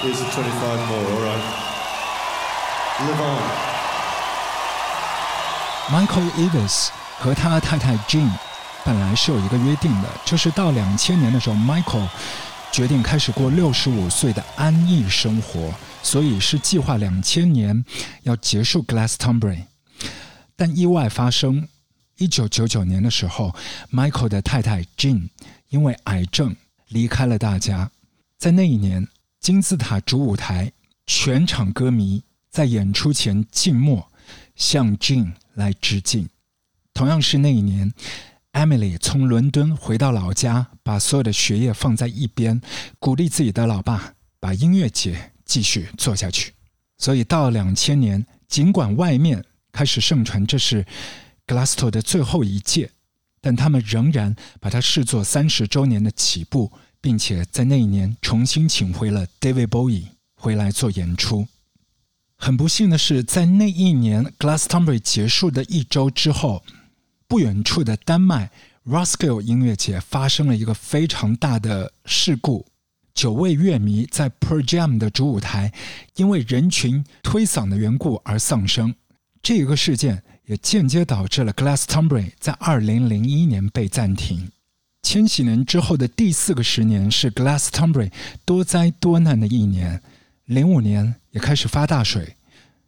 [0.03, 1.45] Here's the 25 more, alright?
[3.01, 3.43] Live on.
[5.91, 8.31] Michael Eves 和他太太 Jean
[8.85, 12.07] 本来是有一个约定的，就是到两千年的时候，Michael
[12.71, 17.85] 决定开始过六十五岁的安逸生活，所以是计划两千年
[18.23, 19.65] 要结束 Glastonbury。
[20.57, 21.67] 但意外发生，
[22.18, 23.54] 一九九九年的时候
[23.92, 25.30] ，Michael 的太太 Jean
[25.70, 26.56] 因为癌症
[26.88, 27.92] 离开了大家。
[28.38, 29.08] 在那一年，
[29.40, 30.72] 金字塔主舞台
[31.06, 34.10] 全场歌迷在演出前静默，
[34.56, 36.30] 向 Jean 来致敬。
[36.94, 37.92] 同样是那一年
[38.54, 42.62] ，Emily 从伦敦回到老家，把所有的学业放在一边，
[43.00, 46.54] 鼓励自己的老爸把音乐节继续做下去。
[46.98, 49.44] 所以到两千年，尽管外面
[49.74, 50.86] 开始盛传这是
[51.48, 52.92] Glastow 的最后一届，
[53.42, 61.48] 但他们仍然把它视作三十周年的起步，并且在那一年重新请回了 David Bowie 回来做演出。
[62.38, 66.64] 很不幸的是，在那一年 Glastonbury 结束的一周之后，
[67.28, 68.52] 不远处的丹麦
[68.86, 72.66] Roskilde 音乐节发生了一个非常大的事故。
[73.14, 75.72] 九位乐迷在 Per Jam 的主舞台，
[76.16, 78.94] 因为人群推搡的缘故而丧生。
[79.42, 84.52] 这个事件也间接导致了 Glastonbury 在2001年被暂停。
[85.02, 88.12] 千禧年之后的第四个十年是 Glastonbury
[88.44, 90.02] 多灾多难的一年，
[90.46, 92.36] 零五年也开始发大水，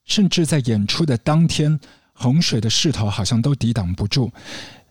[0.05, 1.79] 甚至在演出的当天，
[2.13, 4.31] 洪水的势头好像都抵挡不住。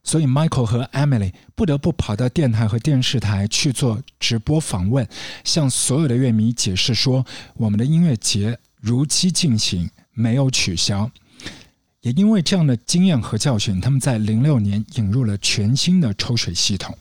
[0.05, 5.05] 所以，Michael 和 Emily 不得不跑到电台和电视台去做直播访问，
[5.43, 7.27] 向所有的乐迷解释说
[7.59, 11.11] ：“我们的音乐节如期进行，没有取消。”
[12.07, 16.97] 也因为这样的经验和教训，他们在零六年引入了全新的抽水系统。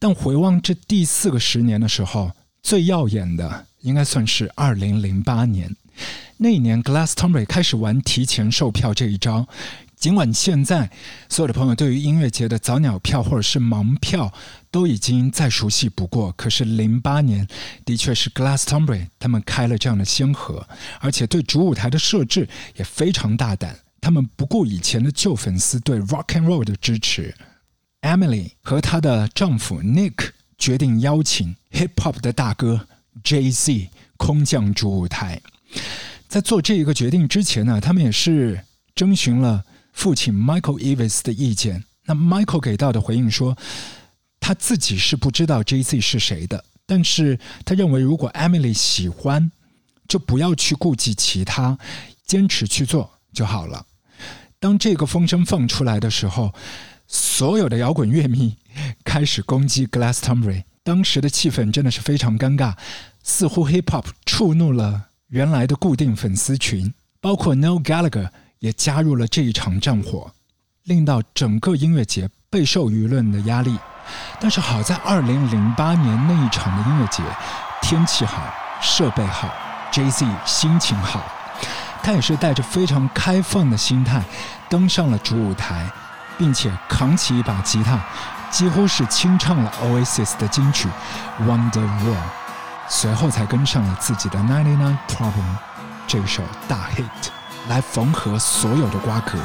[0.00, 5.76] 但回望这第四个十年的时候，最耀眼的应该算是二零零八年。
[6.38, 9.46] 那一年，Glastonbury 开始玩提前售票这一招。
[9.94, 10.90] 尽管现在
[11.28, 14.32] 所有的朋友对于音乐节的早鸟票或者是盲票
[14.72, 17.46] 都已经再熟悉不过，可是零八年
[17.84, 20.66] 的确是 Glastonbury 他们开了这样的先河，
[20.98, 23.78] 而且对主舞台的设置也非常大胆。
[24.02, 27.34] 他们不顾以前的旧粉丝对 Rock and Roll 的支持
[28.00, 32.88] ，Emily 和她的丈夫 Nick 决定邀请 Hip Hop 的大哥
[33.22, 35.40] Jay Z 空降主舞台。
[36.26, 39.64] 在做这一个决定之前呢，他们也是征询了。
[39.92, 43.56] 父亲 Michael Eves 的意见，那 Michael 给到的回应说，
[44.40, 49.52] 他自己是不知道 Jay Z 是谁的，但是他认为如果 Emily 喜欢，
[50.08, 51.78] 就不要去顾及其他，
[52.26, 53.86] 坚持去做就好了。
[54.62, 56.54] 当这个风声放出来的时候，
[57.08, 58.56] 所有的摇滚乐迷
[59.02, 62.74] 开始攻击 Glastonbury，当时的气氛真的是非常尴尬，
[63.24, 68.30] 似乎 Hip Hop 触怒了原来的固定粉丝群，包括 No Gallagher。
[68.60, 70.30] 也加入了这一场战火，
[70.84, 73.76] 令到整个音乐节备受舆论的压力。
[74.38, 77.24] 但是好在二零零八年那一场的音乐节，
[77.82, 79.52] 天气好，设备好
[79.90, 81.26] ，Jay Z 心情好，
[82.02, 84.22] 他也是带着非常开放的心态
[84.68, 85.90] 登上了主舞台，
[86.36, 87.98] 并且扛起一把吉他，
[88.50, 90.88] 几乎是清唱了 Oasis 的金曲
[91.46, 92.14] 《Wonder Wall》，
[92.88, 95.28] 随后才跟上了自己的《Ninety Nine Problem》
[96.06, 97.30] 这首大 hit。
[97.68, 99.38] 来缝合所有的瓜葛。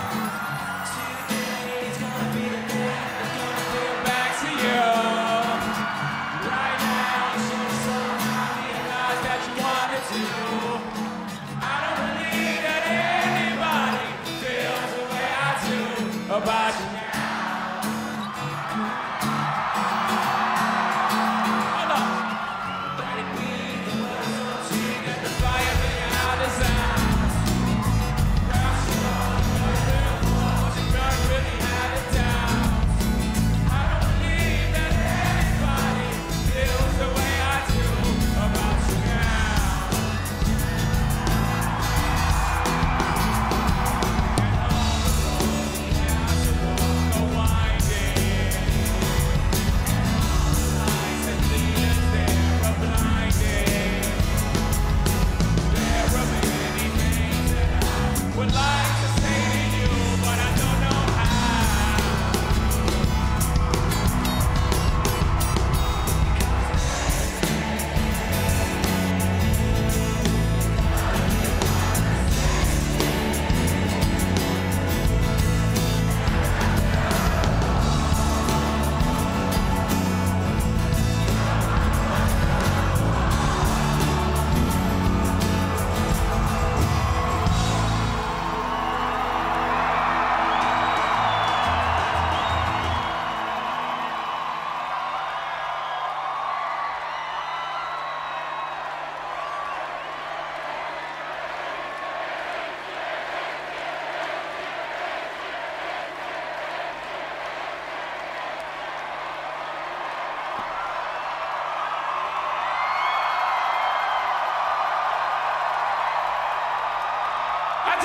[16.38, 16.97] about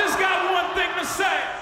[0.02, 1.61] just got one thing to say.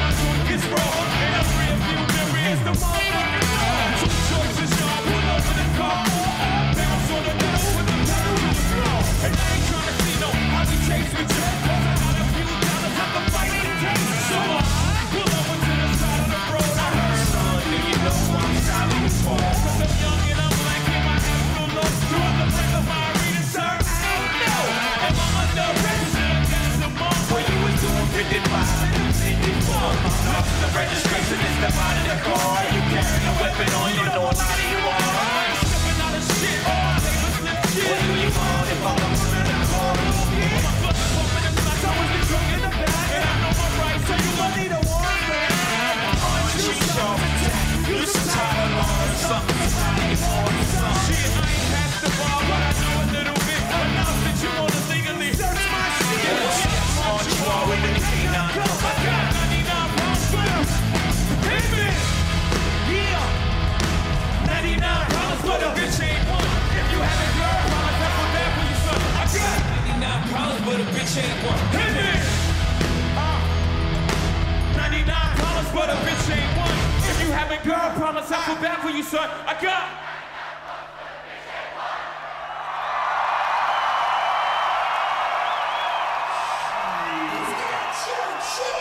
[30.81, 34.31] registration is the body of the car You carrying a weapon on, you door.
[34.31, 35.30] a lot you are
[77.63, 79.29] girl, I promise I'll come back for you, son.
[79.45, 79.83] I got.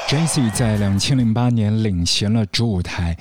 [0.08, 3.16] Jay-Z 在两千零八年领衔了主舞台，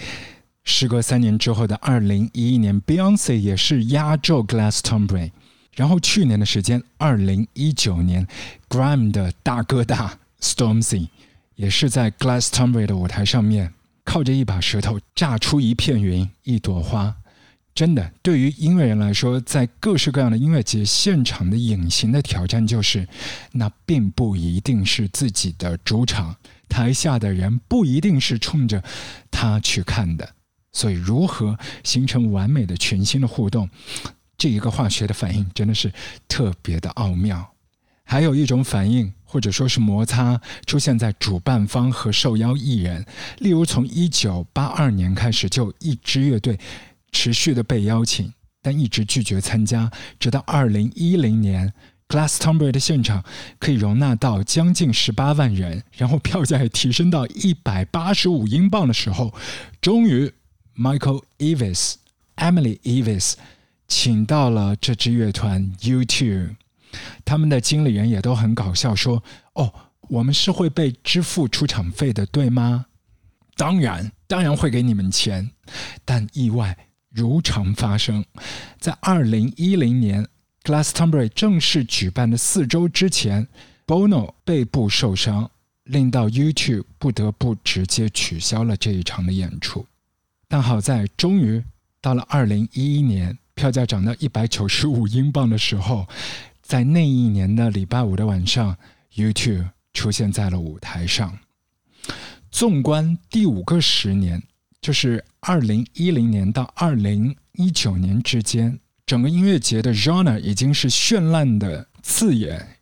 [0.63, 5.31] 时隔三年之后的二零一一年，Beyonce 也是压轴 Glastonbury。
[5.75, 8.27] 然后去年的时间，二零一九年
[8.67, 11.09] ，Grime 的大哥大 Stormzy
[11.55, 13.71] 也是在 Glastonbury 的舞台上面，
[14.09, 17.15] 靠着一把舌头炸出一片云、一朵花。
[17.75, 23.07] 真的，对于音乐人来说，在各式各样的音乐节现场的隐形的挑战就是，
[23.51, 26.35] 那并不一定是自己的主场，
[26.67, 28.83] 台下的人不一定是冲着
[29.29, 30.27] 他去看的，
[30.73, 33.69] 所以如何形成完美的全新的互动，
[34.39, 35.93] 这一个化学的反应真的是
[36.27, 37.53] 特别的奥妙。
[38.03, 43.05] 还有一种反应或者说是摩擦出现在主办方和受邀艺人，
[43.37, 46.59] 例如从一九八二年开始就一支乐队。
[47.11, 51.73] 持续的被邀请，但一直拒绝参加，直到二零一零年
[52.07, 53.25] ，Glastonbury 的现场
[53.57, 59.33] 可以容纳到将近十八万人，然后票价也提升到一百八十五英镑的时候，
[59.81, 60.31] 终于
[60.77, 61.95] Michael Eves、
[62.35, 63.33] Emily Eves
[63.87, 66.49] 请到了这支乐团 You Two
[67.25, 69.23] 他们的经理人也都很搞笑，说
[69.53, 69.73] ：“哦，
[70.09, 72.85] 我们是会被支付出场费的，对吗？
[73.55, 75.51] 当然，当然会给你们钱，
[76.05, 76.77] 但意外。”
[77.11, 78.23] 如常发生，
[78.79, 80.27] 在二零一零年
[80.63, 83.47] Glastonbury 正式举办的四周之前
[83.87, 85.49] ，Bono 背部受伤，
[85.85, 89.87] 令到 YouTube 不得不直接取消了这一场的演出。
[90.47, 91.63] 但好在，终于
[91.99, 96.07] 到了二零一一年，票价涨到一百九十五英镑的时候，
[96.69, 98.77] 在那一年的礼拜五的晚上
[99.15, 101.39] ，YouTube 出现在了舞台上。
[102.51, 104.43] 纵观第五个十年。
[104.79, 112.77] 就是二零一零年到二零一九年之间，整个音乐节的 genre 已经是绚烂的刺眼，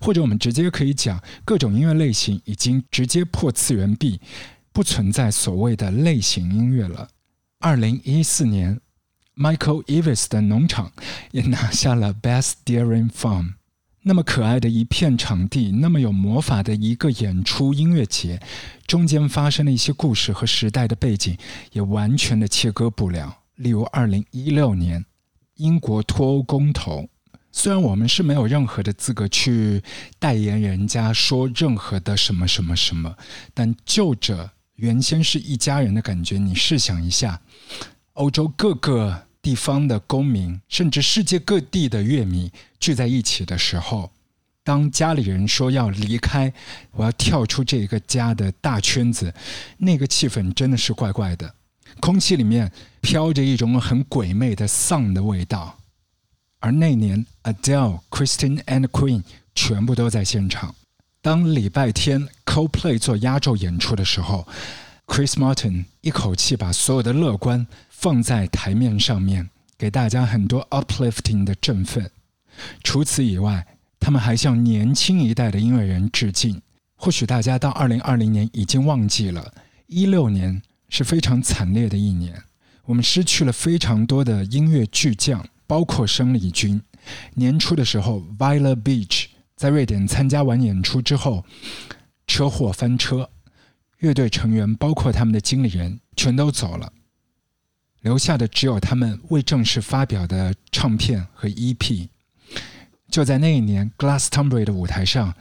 [0.00, 4.20] 或者我们直接可以讲，各种音乐类型已经直接破次元壁，
[4.72, 7.08] 不存在所谓的类型音乐了。
[7.58, 8.80] 二零一四年
[9.36, 10.92] ，Michael Eves 的农场
[11.32, 13.54] 也拿下了 Best Dairy Farm。
[14.06, 18.38] 那么可爱的一片场地，那么有魔法的一个演出音乐节，
[18.86, 21.38] 中间发生的一些故事和时代的背景，
[21.72, 23.38] 也完全的切割不了。
[23.56, 25.06] 例如，二零一六年
[25.54, 27.08] 英国脱欧公投，
[27.50, 29.82] 虽然我们是没有任何的资格去
[30.18, 33.16] 代言人家说任何的什么什么什么，
[33.54, 37.40] 但就着原先是一家人的感觉，你试想一下，
[38.14, 39.22] 欧洲各个。
[39.44, 42.50] 地方的公民，甚至世界各地的乐迷
[42.80, 44.10] 聚在一起的时候，
[44.62, 46.50] 当家里人说要离开，
[46.92, 49.34] 我要跳出这个家的大圈子，
[49.76, 51.54] 那个气氛真的是怪怪的，
[52.00, 55.78] 空气里面飘着一种很鬼魅的丧的味道。
[56.58, 60.74] 而那年，Adele、Christine and Queen 全部都在现场。
[61.20, 64.48] 当礼拜天 Coldplay 做压轴演出的时候
[65.06, 67.66] ，Chris Martin 一口气把所有的乐观。
[68.04, 69.48] 放在台面上面，
[69.78, 72.10] 给大家很多 uplifting 的振奋。
[72.82, 73.66] 除此以外，
[73.98, 76.60] 他们还向年轻一代的音乐人致敬。
[76.96, 79.54] 或许大家到二零二零年已经忘记了，
[79.86, 82.42] 一六年是非常惨烈的一年，
[82.84, 86.78] 我们失去了非常多的音乐巨匠，包括生力军。
[87.32, 91.46] 年初的时候，Viola Beach 在瑞典参加完演出之后，
[92.26, 93.30] 车祸翻车，
[94.00, 96.92] 乐队成员包括他们的经理人全都走了。
[98.04, 102.08] 留下的只有他们未正式发表的唱片和 EP。
[103.10, 105.34] 就在那一年，Glastonbury 的舞台上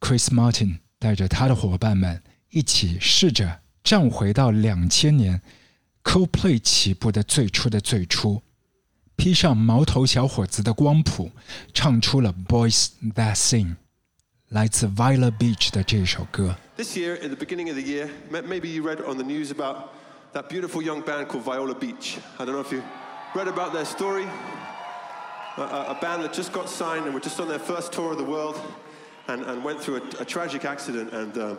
[0.00, 5.40] ，Chris Martin 带着他的伙伴们一起试着站回到两千年
[6.02, 8.42] Coldplay 起步的最初的最初，
[9.14, 11.30] 披上毛头小伙子的光谱，
[11.72, 13.66] 唱出了《Boys That Sing》，
[14.48, 16.56] 来自 Viola Beach 的这首歌。
[16.76, 19.90] This year, in the beginning of the year, maybe you read on the news about.
[20.32, 22.18] That beautiful young band called Viola Beach.
[22.38, 22.82] I don't know if you
[23.34, 24.26] read about their story.
[25.56, 28.18] A, a, band that just got signed and were just on their first tour of
[28.18, 28.60] the world
[29.26, 31.58] and, and went through a, a tragic accident and um,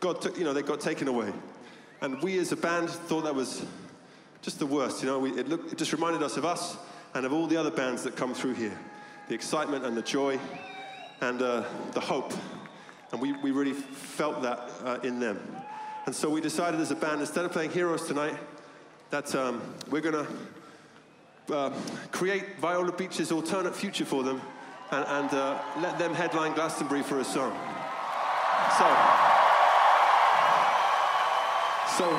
[0.00, 1.32] God took, you know, they got taken away.
[2.00, 3.64] And we as a band thought that was
[4.42, 5.02] just the worst.
[5.02, 6.76] You know, we, it, looked, it just reminded us of us
[7.14, 8.78] and of all the other bands that come through here.
[9.28, 10.38] The excitement and the joy
[11.20, 12.32] and uh, the hope.
[13.10, 15.40] And we, we really felt that uh, in them.
[16.08, 18.34] And so we decided as a band, instead of playing Heroes tonight,
[19.10, 20.26] that um, we're going
[21.46, 21.70] to uh,
[22.12, 24.40] create Viola Beach's alternate future for them
[24.90, 27.52] and, and uh, let them headline Glastonbury for a song.
[28.78, 28.86] So,
[31.98, 32.18] so,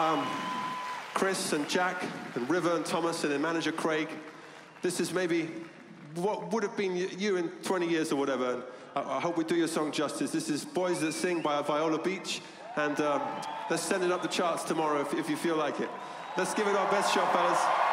[0.00, 0.24] um,
[1.12, 2.04] Chris and Jack
[2.36, 4.08] and River and Thomas and their manager Craig,
[4.80, 5.50] this is maybe
[6.14, 8.62] what would have been you in 20 years or whatever.
[8.94, 10.30] I, I hope we do your song justice.
[10.30, 12.40] This is Boys That Sing by Viola Beach,
[12.76, 13.22] and um,
[13.68, 15.90] let's send it up the charts tomorrow if, if you feel like it.
[16.36, 17.89] Let's give it our best shot, fellas.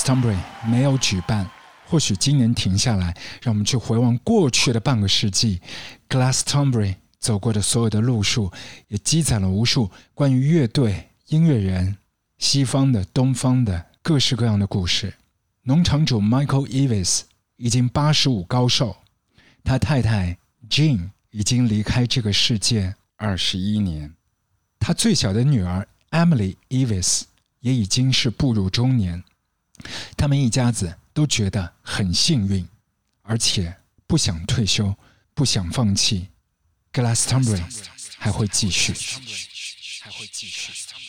[0.00, 1.46] Glastonbury 没有举办，
[1.86, 5.60] 或许今年停下来，让我们去回望过去的半个世纪
[6.08, 8.50] ，Glastonbury 走过的所有的路数，
[8.88, 11.98] 也积攒了无数关于乐队、音乐人、
[12.38, 15.12] 西方的、东方的各式各样的故事。
[15.64, 17.20] 农场主 Michael Evis
[17.56, 18.96] 已经八十五高寿，
[19.62, 20.38] 他太太
[20.70, 24.14] Jean 已经离开这个世界二十一年，
[24.78, 27.24] 他最小的女儿 Emily Evis
[27.60, 29.22] 也已经是步入中年，
[30.16, 32.66] 他们一家子都觉得很幸运，
[33.22, 33.76] 而且
[34.06, 34.94] 不想退休，
[35.34, 36.28] 不想放弃。
[36.92, 37.62] Glastonbury
[38.18, 38.92] 还会继续。
[38.92, 40.02] 还会继续。
[40.02, 40.70] 还会继续。
[40.70, 40.99] 还会继续。